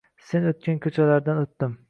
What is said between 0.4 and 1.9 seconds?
o’tgan ko’chalardan o’tdim.